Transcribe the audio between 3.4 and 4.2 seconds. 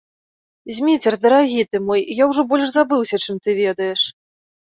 ты ведаеш.